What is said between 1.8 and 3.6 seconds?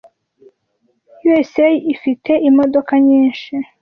ifite imodoka nyinshi